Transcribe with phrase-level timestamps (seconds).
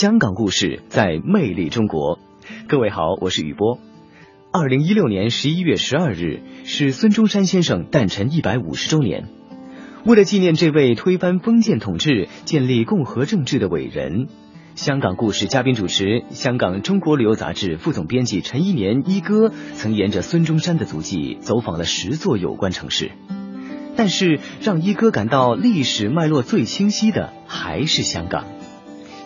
[0.00, 2.18] 香港故事在魅力中国。
[2.68, 3.78] 各位好，我是雨波。
[4.50, 9.28] 二零一六年十一月十二日是孙中山先生诞辰一百五十周年。
[10.06, 14.28] 为了纪念这位推翻封建统治、建立共和政治的伟人，
[14.74, 23.10] 香港故事嘉宾主持，香港中国旅游杂志副总编辑陈一年一哥曾沿着孙中山的足迹走访了十座有关城市。
[23.96, 28.46] 但是，让一哥感到历史脉络最清晰的还是香港。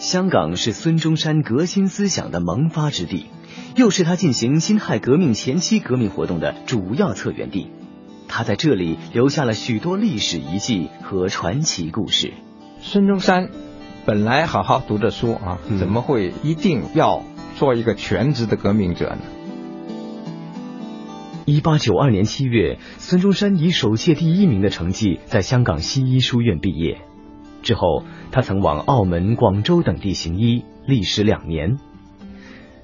[0.04, 3.24] 香港是孙中山革新思想的萌发之地，
[3.74, 7.70] 又是他进行辛亥革命前期革命活动的主要策源地。
[8.28, 12.34] 他在这里留下了许多历史遗迹和传奇故事。
[12.80, 13.48] 孙中山
[14.04, 17.22] 本来好好读着书啊，怎么会一定要
[17.56, 19.22] 做一个全职的革命者呢？
[21.46, 27.00] 一八九二年七月，孙中山以首届第一名的成绩在香港西医书院毕业。
[27.64, 31.78] 之后，他曾往澳门、广州等地行医，历时两年。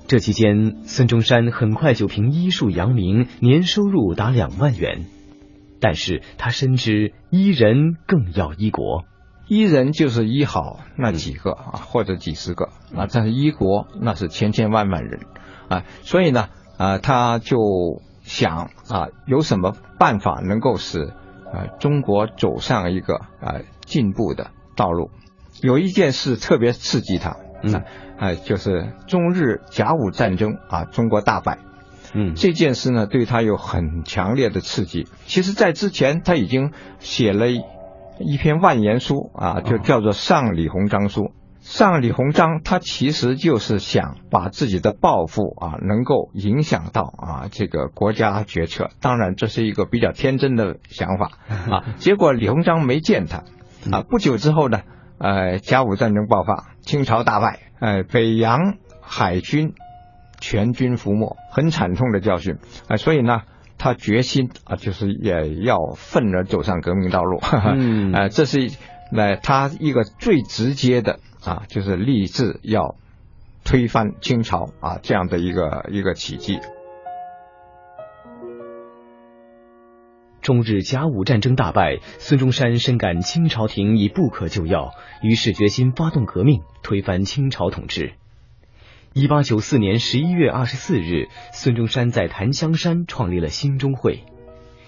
[0.09, 5.05] 这期间，孙中山很快就凭医术扬名，年收入达两万元。
[5.81, 9.05] 但是他深知医人更要医国，
[9.48, 15.20] 医人就是医好那几个啊，或者几十个啊，但是医国那是千千万万人
[15.69, 17.59] 啊，所以呢啊，他就
[18.22, 21.12] 想啊，有什么办法能够使
[21.53, 24.50] 啊中国走上一个啊进步的
[24.81, 25.11] 道路？
[25.61, 27.83] 有一件事特别刺激他，嗯，
[28.19, 31.59] 啊，就是中日甲午战争啊，中国大败。
[32.14, 35.06] 嗯，这件事呢，对他有很强烈的刺激。
[35.27, 41.25] 其实，在之前他已经写了一篇万言书啊，就叫做《上李鸿章书》。
[41.61, 48.89] 上李鸿章他其实就是想把自己的抱负啊，能够影响到啊这个国家决策。
[49.03, 51.84] 当然，这是一个比较天真的想法啊。
[52.00, 53.44] 结果李鸿章没见他
[53.92, 54.03] 啊。
[54.03, 54.83] 不久之后呢，
[55.19, 59.75] 呃，甲午战争爆发，清朝大败，呃，北洋海军。
[60.42, 62.56] 全军覆没，很惨痛的教训
[62.89, 62.97] 啊！
[62.97, 63.42] 所以呢，
[63.77, 67.38] 他决心啊，就是也要奋而走上革命道路。
[67.77, 68.71] 嗯，啊，这是
[69.12, 72.97] 那他一个最直接的啊，就是立志要
[73.65, 76.59] 推翻清朝啊这样的一个一个奇迹。
[80.43, 84.93] 中日甲午战争大败，孙中山深感清朝廷已不可救药，
[85.23, 88.12] 于是决心发动革命，推翻清朝统治。
[89.12, 94.21] 一八九四年十一月二十四日，孙中山在檀香山创立了兴中会。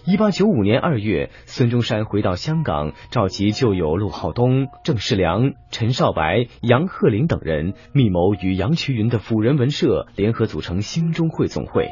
[0.04, 11.90] 一八九五年二月，孙中山回到香港，召集旧友陆浩东、郑世良、陈少白、杨鹤龄等人，密谋与杨衢云的辅仁文社联合组成兴中会总会。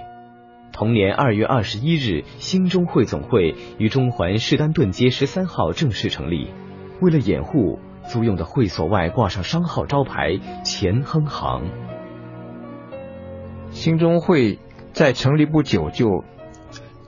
[0.80, 6.54] 同年二月二十一日，兴中会总会于中环士丹顿街十三号正式成立。
[7.02, 11.64] 为了掩护，租用的会所外挂上商号招牌“钱亨行”。
[13.72, 14.58] 兴中会
[14.94, 16.24] 在成立不久就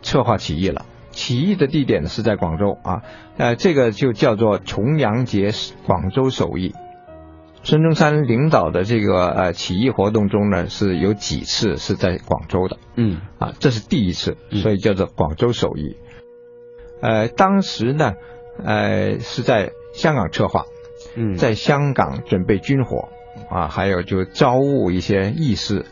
[0.03, 3.01] 策划起义了，起义的地点是在广州啊，
[3.39, 5.49] 呃，这个就叫做重阳节
[5.87, 6.75] 广州首义。
[7.65, 15.97] 孙中山领导的这个呃起义活动中呢，是有几次是在广州的，嗯，啊，这是第一次，所以叫做广州首义。
[17.01, 18.15] 呃，当时呢，
[18.63, 20.65] 呃，是在香港策划，
[21.17, 23.09] 嗯，在香港准备军火
[23.49, 25.87] 啊，还有就招募一些义士。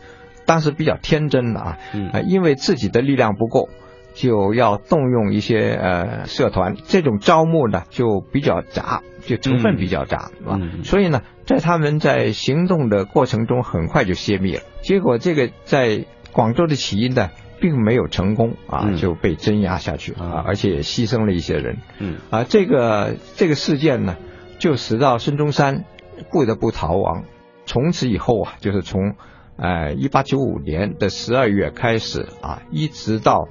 [0.45, 1.77] 当时比较天真的啊，
[2.11, 3.69] 啊，因为自己的力量不够，
[4.13, 10.59] 就要动用一些呃社团，这种招募呢就比较杂，就成分比较杂，是吧？
[10.83, 11.21] 所以呢，
[11.53, 14.61] 在他们在行动的过程中很快就泄密了。
[14.81, 17.29] 结果这个在广州的起义呢，
[17.59, 21.77] 并没有成功啊，就被镇压下去啊，而且牺牲了一些人。
[21.99, 24.15] 嗯，啊，这个这个事件呢，
[24.59, 25.83] 就使到孙中山
[26.31, 27.23] 不得不逃亡。
[27.65, 29.15] 从此以后啊，就是从。
[29.57, 33.47] 呃，一八九五年的十二月开始啊，一直到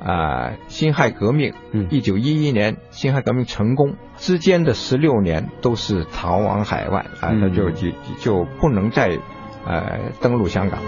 [0.00, 7.88] 啊辛亥革命，嗯，一九一一年辛亥革命成功之间的十六年都是逃往海外啊，他就就
[8.20, 9.18] 就不能再
[9.66, 10.78] 呃登陆香港。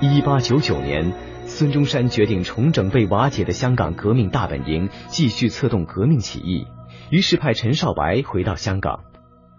[0.00, 1.12] 一八九九年，
[1.46, 6.66] 孙中山决定重整被瓦解的香港革命大本营，继续策动革命起义。
[7.10, 9.11] 于是派陈少白回到香港。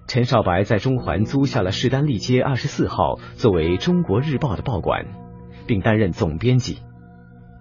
[0.08, 5.08] 陈少白在中环租下了士丹利街二十四号，作为《中国日报》的报馆，
[5.66, 6.80] 并担任总编辑。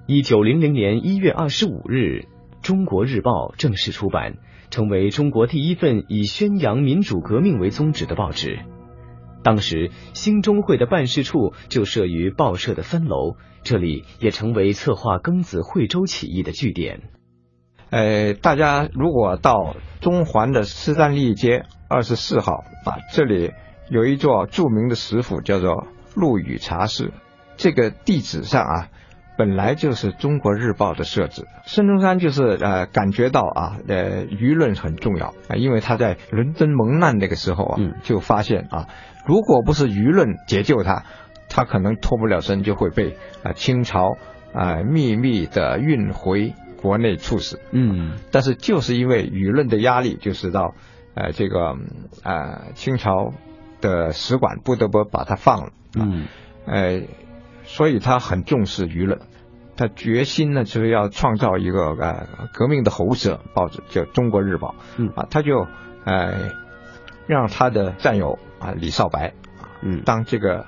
[0.07, 2.27] 一九零零年一月二十五日，
[2.63, 4.39] 《中国日报》正式出版，
[4.71, 8.59] 成为中国第一份以宣扬民主革命为宗旨的报纸。
[9.45, 17.01] 当时兴中会的办事处就设于报社的分楼，这里也成为策划庚子惠州起义的据点。
[17.93, 23.53] 呃，大家如果到中环的斯丹利街二十四号啊，这里
[23.91, 27.13] 有一座著名的食府，叫做陆羽茶室。
[27.59, 28.89] 这个地址上啊，
[29.37, 31.47] 本来就是《中国日报》的设置。
[31.67, 38.89] 孙中山就是呃感觉到啊，呃舆论很重要啊，因为他在伦敦蒙难那个时候啊，就发现啊，
[39.27, 41.05] 如果不是舆论解救他，
[41.51, 44.17] 他可能脱不了身，就会被啊清朝
[44.55, 47.61] 啊秘密的运回国内处死。
[47.71, 50.75] 嗯，但是就是因为舆论的压力，就是到
[51.15, 51.77] 呃这个
[52.25, 53.33] 呃清朝
[53.81, 55.73] 的使馆不得不把他放了。
[55.95, 56.27] 嗯，
[56.67, 57.03] 呃。
[57.65, 59.21] 所以他很重视舆论，
[59.77, 64.75] 他决心呢就是要创造一个呃革命的喉舌报纸，叫《中国日报》。
[64.97, 65.69] 嗯啊，他就
[66.05, 66.51] 呃
[67.29, 69.33] 让他的战友啊李少白
[69.81, 70.67] 嗯当这个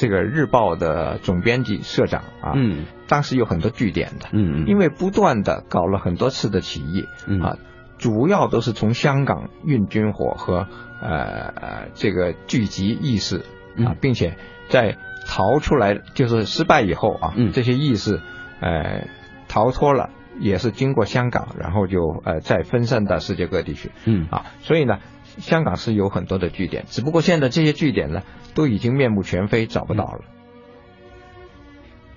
[0.00, 2.52] 这个日报的总编辑社长啊。
[2.56, 2.86] 嗯。
[3.06, 4.28] 当时有很多据点的。
[4.32, 4.66] 嗯嗯。
[4.66, 7.06] 因为不断的搞了很多次的起义。
[7.26, 7.40] 嗯。
[7.40, 7.56] 啊，
[7.98, 10.66] 主要都是从香港运军火和
[11.00, 13.44] 呃呃这个聚集义士
[13.76, 14.36] 啊，并且
[14.68, 14.96] 在。
[15.26, 18.20] 逃出来就是失败以后啊，这些义士，
[18.60, 19.06] 呃，
[19.48, 20.10] 逃脱了，
[20.40, 24.98] 也是经过香港，然后就呃再分散到世界各地去，嗯啊，所以呢，
[25.38, 28.22] 香港是有很多的据点，只不过现在这些据点呢
[28.54, 30.20] 都已经面目全非，找不到了。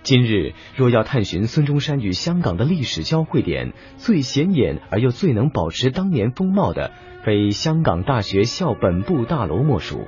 [0.02, 6.92] 今日若要探寻孙中山与香港的历史交汇点，最显眼而又最能保持当年风貌的，
[7.24, 10.08] 非香港大学校本部大楼莫属。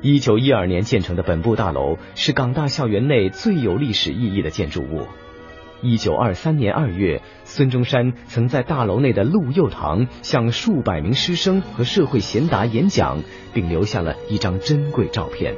[0.00, 5.06] 一九一二年建成的本部大楼是港大校园内最有历史意义的建筑物。
[5.82, 13.18] 一九二三年二月，孙中山曾在大楼内的陆佑堂向数百名师生和社会贤达演讲，
[13.52, 15.54] 并留下了一张珍贵照片。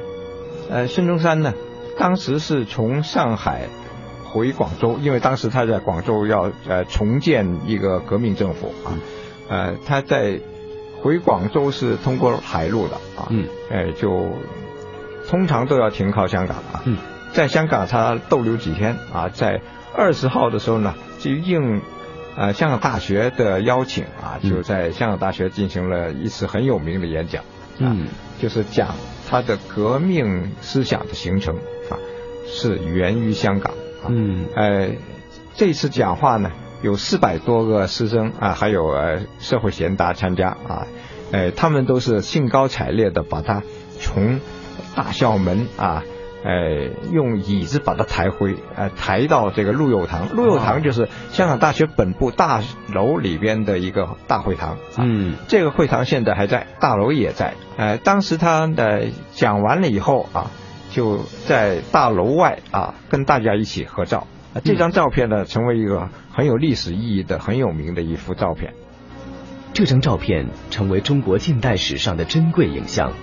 [0.69, 1.53] 呃，孙中山呢，
[1.97, 3.67] 当时是从上海
[4.23, 8.97] 回广州，因为当时他在广州要呃重建一个革命政府啊，
[9.47, 10.39] 呃，他在。
[11.03, 14.27] 回广州是通过海路的啊，嗯，呃，就
[15.29, 16.97] 通常都要停靠香港啊，嗯，
[17.31, 19.61] 在香港他逗留几天啊，在
[19.95, 21.81] 二十号的时候呢，就应
[22.35, 27.43] 呃香港大学的邀请啊，就在香港大学进行了一次很有名的演讲，
[27.77, 28.07] 嗯，
[28.39, 28.95] 就是讲
[29.29, 31.55] 他的革命思想的形成
[31.89, 31.97] 啊，
[32.45, 34.89] 是源于香港啊，嗯，呃，
[35.55, 36.51] 这次讲话呢。
[36.81, 40.85] 有四百多个师生啊，还有呃社会贤达参加啊，
[41.31, 43.63] 呃，他们都是兴高采烈的把他
[43.99, 44.39] 从
[44.93, 46.03] 大校门啊，
[46.45, 50.29] 呃，用椅子把它抬回，呃，抬到这个陆佑堂。
[50.35, 52.61] 陆佑堂就是香港大学本部大
[52.93, 54.77] 楼里边的一个大会堂。
[54.99, 57.55] 嗯，这个会堂现在还在，大楼也在。
[57.77, 60.51] 呃，当时他的讲完了以后啊，
[60.91, 64.27] 就在大楼外啊跟大家一起合照。
[64.63, 68.75] 这张照片呢，成为一个很有历史意义的、很有名的一幅照片。
[69.73, 73.13] 这张照片成为中国近代史上的珍贵影像。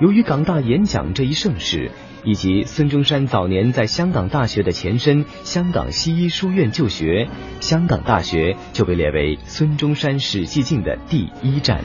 [0.00, 1.90] 由于港大演讲这一盛事，
[2.24, 7.28] 以及孙中山早年在香港大学的前身香港西医书院就学，
[7.60, 11.82] 香港大学就被列为孙中山史迹径的第一站。